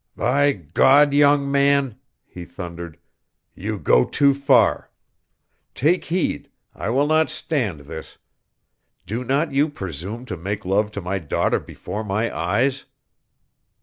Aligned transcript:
"By 0.17 0.53
God, 0.53 1.13
young 1.13 1.51
man!" 1.51 1.99
he 2.25 2.43
thundered, 2.43 2.97
"you 3.53 3.77
go 3.77 4.03
too 4.03 4.33
far! 4.33 4.89
Take 5.75 6.05
heed! 6.05 6.49
I 6.73 6.89
will 6.89 7.05
not 7.05 7.29
stand 7.29 7.81
this! 7.81 8.17
Do 9.05 9.23
not 9.23 9.51
you 9.53 9.69
presume 9.69 10.25
to 10.25 10.35
make 10.37 10.65
love 10.65 10.89
to 10.93 11.01
my 11.01 11.19
daughter 11.19 11.59
before 11.59 12.03
my 12.03 12.35
eyes!" 12.35 12.85